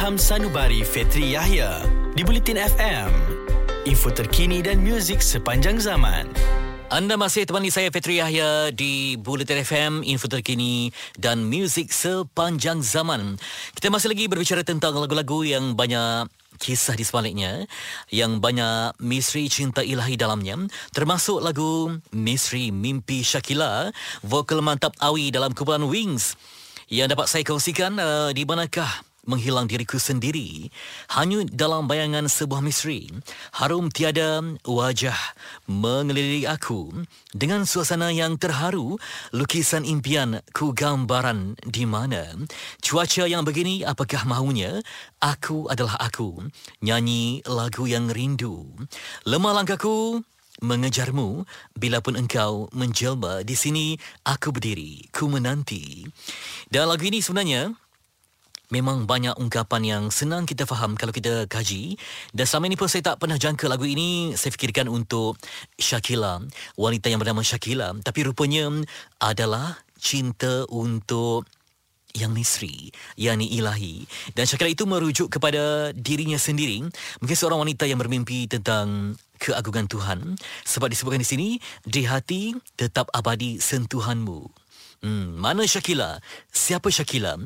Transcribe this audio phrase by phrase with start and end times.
[0.00, 1.84] Ilham Sanubari Fetri Yahya
[2.16, 3.12] di Bulletin FM.
[3.84, 6.24] Info terkini dan muzik sepanjang zaman.
[6.88, 10.88] Anda masih temani saya Fetri Yahya di Bulletin FM, info terkini
[11.20, 13.36] dan muzik sepanjang zaman.
[13.76, 17.68] Kita masih lagi berbicara tentang lagu-lagu yang banyak kisah di sebaliknya
[18.08, 20.64] yang banyak misteri cinta ilahi dalamnya
[20.96, 23.92] termasuk lagu Misteri Mimpi Shakila
[24.24, 26.40] vokal mantap Awi dalam kumpulan Wings
[26.88, 30.72] yang dapat saya kongsikan uh, di manakah menghilang diriku sendiri
[31.12, 33.10] hanya dalam bayangan sebuah misteri.
[33.56, 35.16] Harum tiada wajah
[35.68, 37.04] mengelilingi aku.
[37.30, 38.96] Dengan suasana yang terharu
[39.30, 42.34] lukisan impian ku gambaran di mana.
[42.80, 44.80] Cuaca yang begini apakah mahunya
[45.20, 46.40] aku adalah aku.
[46.80, 48.66] Nyanyi lagu yang rindu.
[49.28, 50.24] Lemah langkahku
[50.60, 51.44] mengejarmu.
[51.76, 53.86] Bila pun engkau menjelma di sini
[54.24, 55.08] aku berdiri.
[55.12, 56.04] Ku menanti.
[56.68, 57.72] Dan lagu ini sebenarnya
[58.70, 61.98] Memang banyak ungkapan yang senang kita faham kalau kita kaji
[62.30, 65.34] dan selama ini pun saya tak pernah jangka lagu ini saya fikirkan untuk
[65.74, 66.38] Shakila,
[66.78, 68.70] wanita yang bernama Shakila tapi rupanya
[69.18, 71.50] adalah cinta untuk
[72.14, 74.06] yang misri, yakni ilahi.
[74.34, 76.82] Dan Shakila itu merujuk kepada dirinya sendiri,
[77.22, 80.18] mungkin seorang wanita yang bermimpi tentang keagungan Tuhan
[80.66, 81.48] sebab disebutkan di sini
[81.86, 84.46] di hati tetap abadi sentuhanmu.
[85.00, 86.20] Hmm, mana Shakila?
[86.52, 87.40] Siapa Shakila?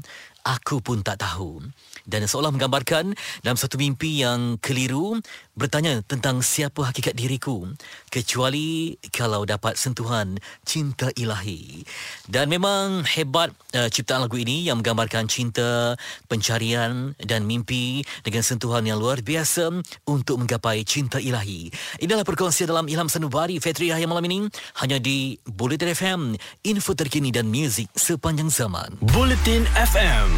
[0.45, 1.65] Aku pun tak tahu.
[2.05, 5.17] Dan seolah menggambarkan dalam satu mimpi yang keliru
[5.57, 7.65] bertanya tentang siapa hakikat diriku
[8.13, 10.37] kecuali kalau dapat sentuhan
[10.69, 11.81] cinta ilahi.
[12.29, 15.97] Dan memang hebat uh, ciptaan lagu ini yang menggambarkan cinta,
[16.29, 19.73] pencarian dan mimpi dengan sentuhan yang luar biasa
[20.05, 21.73] untuk menggapai cinta ilahi.
[22.05, 24.45] Inilah perkongsian dalam Ilham Sanubari Fetri yang malam ini
[24.85, 26.21] hanya di Bulletin FM,
[26.69, 29.01] info terkini dan muzik sepanjang zaman.
[29.01, 30.34] Bulletin FM.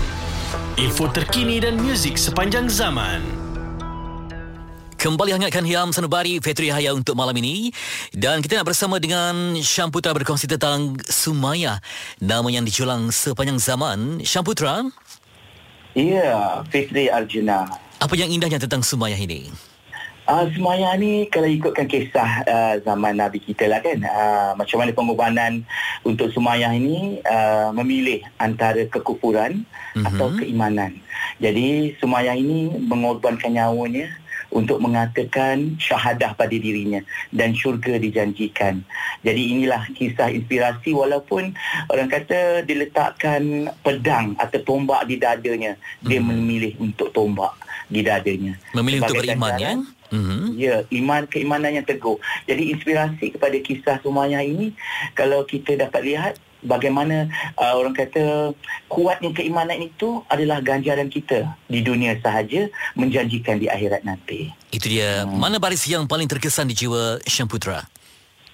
[0.76, 3.24] Info terkini dan muzik sepanjang zaman.
[4.96, 7.70] Kembali hangatkan Hiam Sanubari Fetri Haya untuk malam ini.
[8.10, 11.78] Dan kita nak bersama dengan Syam Putra berkongsi tentang Sumaya.
[12.18, 14.24] Nama yang diculang sepanjang zaman.
[14.24, 14.82] Syam Putra.
[15.96, 17.64] Ya, Fitri Arjuna.
[17.96, 19.48] apa yang indahnya tentang Sumaya ini
[20.26, 24.90] Uh, Semaya ni kalau ikutkan kisah uh, zaman Nabi kita lah kan uh, macam mana
[24.90, 25.62] pengorbanan
[26.02, 30.02] untuk Sumayah ini uh, memilih antara kekufuran mm-hmm.
[30.02, 30.98] atau keimanan.
[31.38, 34.10] Jadi Sumayah ini mengorbankan nyawanya
[34.50, 38.82] untuk mengatakan syahadah pada dirinya dan syurga dijanjikan.
[39.22, 41.54] Jadi inilah kisah inspirasi walaupun
[41.86, 46.26] orang kata diletakkan pedang atau tombak di dadanya, dia Mhm.
[46.34, 47.54] memilih untuk tombak
[47.86, 48.58] di dadanya.
[48.74, 49.72] memilih untuk Sebagai beriman ya
[50.10, 50.56] Mhm.
[50.56, 52.18] Ya, iman keimanan yang teguh.
[52.46, 54.72] Jadi inspirasi kepada kisah Sumayyah ini
[55.14, 56.34] kalau kita dapat lihat
[56.66, 58.52] bagaimana uh, orang kata
[58.90, 62.66] kuatnya keimanan itu adalah ganjaran kita di dunia sahaja
[62.98, 64.50] menjanjikan di akhirat nanti.
[64.74, 67.86] itu dia mana baris yang paling terkesan di jiwa Syam Putra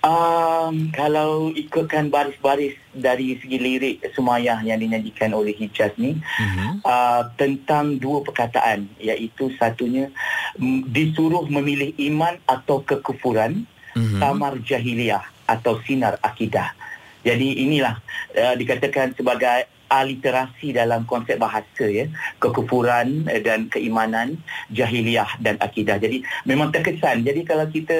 [0.02, 6.82] Um, kalau ikutkan baris-baris dari segi lirik Sumayyah yang dinyanyikan oleh Hijaz ni Mhm.
[6.82, 10.10] uh, tentang dua perkataan iaitu satunya
[10.58, 13.62] mm, disuruh memilih iman atau kekufuran
[13.94, 14.18] Mhm.
[14.18, 16.74] samar jahiliyah atau sinar akidah.
[17.22, 18.02] Jadi inilah
[18.34, 22.08] uh, dikatakan sebagai aliterasi dalam konsep bahasa ya,
[22.40, 24.40] kekufuran eh, dan keimanan,
[24.72, 26.00] jahiliyah dan akidah.
[26.00, 27.28] Jadi memang terkesan.
[27.28, 27.98] Jadi kalau kita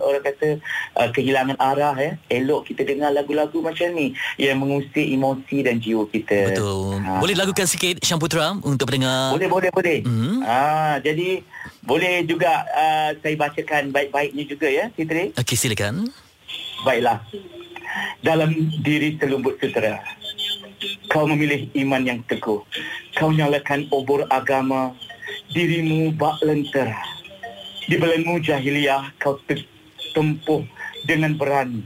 [0.00, 0.48] orang kata
[0.96, 6.08] uh, kehilangan arah ya, elok kita dengar lagu-lagu macam ni yang mengusik emosi dan jiwa
[6.08, 6.56] kita.
[6.56, 7.20] betul Ha.
[7.20, 9.98] boleh lagukan sikit Syam Putra untuk pendengar Boleh, boleh, boleh.
[10.06, 10.40] Mhm.
[10.46, 11.42] Ah, jadi
[11.84, 15.36] boleh juga uh, saya bacakan baik-baiknya juga ya, Fitri.
[15.36, 16.08] Okey silakan
[16.86, 17.20] Baiklah.
[18.24, 18.50] Dalam
[18.80, 20.00] diri selumbut sutera,
[21.08, 22.60] kau memilih iman yang teguh.
[23.14, 24.92] Kau nyalakan obor agama,
[25.52, 26.98] dirimu bak lentera.
[27.84, 29.68] Di belenggu jahiliyah kau te-
[30.16, 30.64] tempuh
[31.04, 31.84] dengan berani.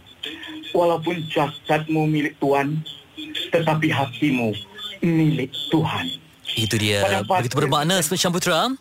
[0.70, 2.84] Walaupun jasadmu milik Tuhan,
[3.50, 4.52] tetapi hatimu
[5.02, 6.06] milik Tuhan.
[6.56, 8.72] itu dia begitu bermakna Syam Putra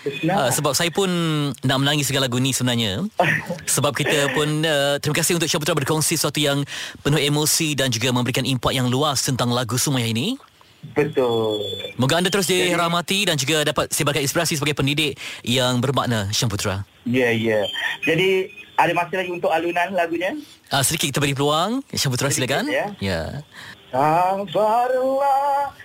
[0.00, 1.12] Uh, sebab saya pun
[1.60, 3.04] nak menangis segala lagu ni sebenarnya
[3.76, 6.64] Sebab kita pun uh, Terima kasih untuk Syah Putra berkongsi Sesuatu yang
[7.04, 10.40] penuh emosi Dan juga memberikan impak yang luas Tentang lagu Sumayah ini
[10.96, 11.60] Betul.
[12.00, 16.76] Moga anda terus dirahmati Dan juga dapat sebagai inspirasi Sebagai pendidik Yang bermakna Syah Putra
[17.04, 17.60] Ya, ya.
[18.08, 18.48] Jadi
[18.80, 20.32] ada masa lagi untuk alunan lagunya?
[20.72, 22.96] uh, Sedikit kita beri peluang Syah Putra silakan ya.
[23.04, 23.44] ya.
[23.92, 25.76] Sabarlah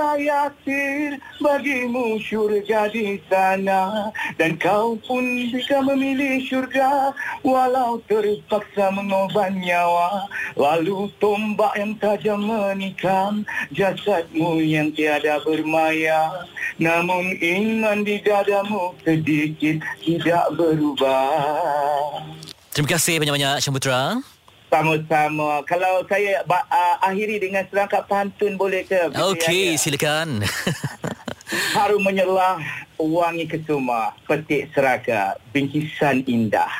[0.00, 4.08] Keluarga Yasir bagimu syurga di sana.
[4.40, 7.12] Dan kau pun bisa memilih syurga
[7.44, 10.24] Walau terpaksa mengobat nyawa.
[10.56, 13.44] Lalu tombak yang tajam menikam
[13.76, 16.48] Jasadmu yang tiada bermaya.
[16.80, 22.24] Namun iman di dadamu sedikit tidak berubah.
[22.72, 24.16] Terima kasih banyak-banyak Syamputra.
[24.70, 25.66] Sama-sama.
[25.66, 29.10] Kalau saya uh, akhiri dengan serangkap pantun boleh ke?
[29.10, 29.80] Okey, Ya, ya.
[29.82, 30.28] silakan.
[31.74, 32.62] Harum menyelah,
[32.94, 36.70] wangi kesuma, petik seraga, bingkisan indah.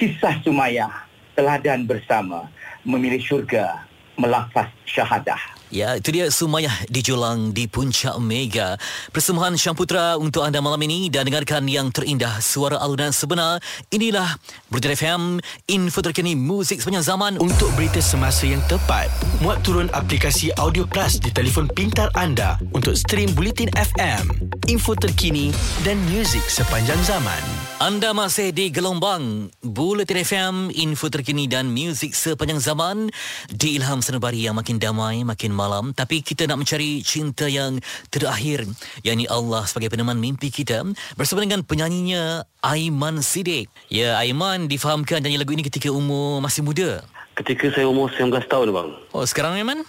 [0.00, 1.04] Kisah Sumayah,
[1.36, 2.48] teladan bersama,
[2.88, 3.84] memilih syurga,
[4.16, 5.58] melafaz syahadah.
[5.68, 8.80] Ya, itu dia Sumayah di Julang di Puncak Mega.
[9.12, 13.60] Persembahan Syamputra untuk anda malam ini dan dengarkan yang terindah suara alunan sebenar.
[13.92, 14.40] Inilah
[14.72, 17.32] Berita FM, info terkini muzik sepanjang zaman.
[17.36, 19.12] Untuk berita semasa yang tepat,
[19.44, 24.24] muat turun aplikasi Audio Plus di telefon pintar anda untuk stream Bulletin FM,
[24.72, 25.52] info terkini
[25.84, 27.40] dan muzik sepanjang zaman.
[27.76, 33.12] Anda masih di gelombang Bulletin FM, info terkini dan muzik sepanjang zaman
[33.52, 35.90] di Ilham Sanubari yang makin damai, makin malam.
[35.92, 38.64] Tapi kita nak mencari cinta yang terakhir,
[39.02, 40.86] yakni Allah sebagai peneman mimpi kita
[41.18, 43.68] bersama dengan penyanyinya Aiman Sidik.
[43.90, 47.02] Ya, Aiman difahamkan nyanyi lagu ini ketika umur masih muda.
[47.38, 48.88] Ketika saya umur 19 tahun bang.
[49.14, 49.86] Oh, sekarang Aiman?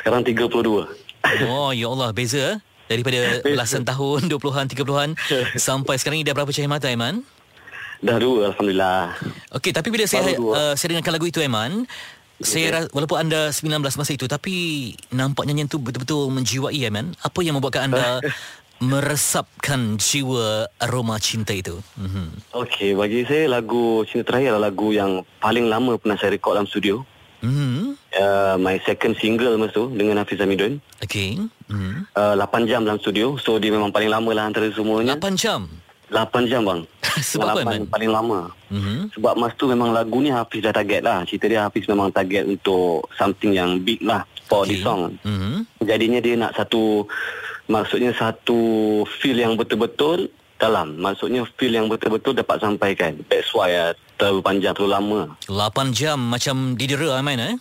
[0.00, 0.48] Sekarang 32.
[1.48, 2.58] Oh, ya Allah, beza eh?
[2.90, 3.20] daripada
[3.54, 5.10] belasan tahun, 20-an, 30-an
[5.68, 7.24] sampai sekarang ni dah berapa cahaya mata Aiman?
[8.02, 9.14] Dah dua Alhamdulillah.
[9.54, 10.50] Okey, tapi bila saya dua.
[10.58, 11.86] uh, saya dengarkan lagu itu Aiman,
[12.44, 14.54] saya ra- walaupun anda 19 masa itu tapi
[15.10, 17.14] nampak nyanyian tu betul-betul menjiwai Aiman.
[17.18, 18.20] Apa yang membuatkan anda
[18.82, 21.78] meresapkan jiwa aroma cinta itu?
[21.94, 22.52] Mhm.
[22.52, 26.66] Okey, bagi saya lagu Cinta Terakhir adalah lagu yang paling lama pernah saya rekod dalam
[26.66, 27.06] studio.
[27.42, 27.98] Mhm.
[28.12, 30.78] Uh, my second single masa tu dengan Hafiz Hamidun.
[31.02, 31.42] Okey.
[31.66, 32.06] Mhm.
[32.14, 33.34] Uh, 8 jam dalam studio.
[33.36, 35.18] So dia memang paling lama lah antara semuanya.
[35.18, 35.66] 8 jam.
[36.12, 36.80] 8 jam bang.
[37.32, 37.82] Sebab apa, 8 Man?
[37.88, 38.40] paling lama.
[38.68, 39.16] Mhm.
[39.16, 41.24] Sebab masa tu memang lagu ni Hafiz dah target lah.
[41.24, 44.76] Cerita dia Hafiz memang target untuk something yang big lah for Okey.
[44.76, 45.16] the song.
[45.24, 45.64] Mhm.
[45.88, 47.08] Jadinya dia nak satu
[47.66, 48.60] maksudnya satu
[49.18, 50.28] feel yang betul-betul
[50.60, 50.94] dalam.
[51.00, 53.16] Maksudnya feel yang betul-betul dapat sampaikan.
[53.26, 55.20] That's why uh, terlalu panjang, terlalu lama.
[55.48, 57.54] 8 jam macam didera Aiman eh?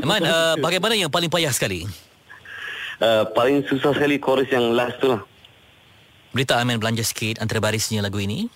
[0.00, 1.84] Aiman, uh, bagaimana yang paling payah sekali?
[3.00, 5.20] uh, paling susah sekali chorus yang last tu lah.
[6.36, 8.52] Boleh tak Aiman belanja sikit antara barisnya lagu ini?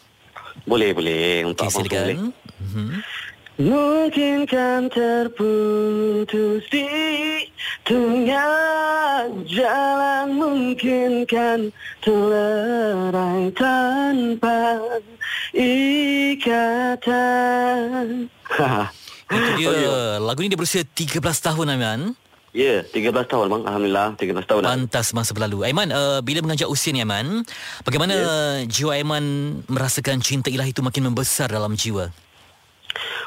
[0.69, 1.49] Boleh, boleh.
[1.49, 2.13] Untuk abang tu boleh.
[2.13, 2.37] silakan.
[2.61, 3.01] Mhm.
[3.57, 6.85] Mungkin kan terputus di
[7.89, 11.73] tengah jalan Mungkin kan
[12.05, 14.77] terlerai tanpa
[15.57, 16.69] ikatan
[19.33, 20.21] Itu dia.
[20.21, 22.13] Lagu ni dia berusia 13 tahun Aiman.
[22.51, 23.63] Ya, 13 tahun bang.
[23.63, 24.71] Alhamdulillah, 13 tahun dah.
[24.75, 25.63] Pantas masa berlalu.
[25.63, 27.47] Aiman, uh, bila menganjak usia ni Aiman,
[27.87, 28.15] bagaimana
[28.67, 29.25] jiwa Aiman
[29.71, 32.11] merasakan cinta ilahi itu makin membesar dalam jiwa?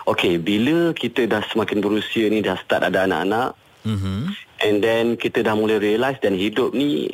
[0.03, 3.55] Okey, bila kita dah semakin berusia ni dah start ada anak-anak
[3.87, 4.31] Mhm.
[4.63, 7.07] and then kita dah mulai realise dan hidup ni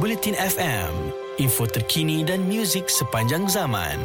[0.00, 4.00] Bulletin FM, info terkini dan muzik sepanjang zaman.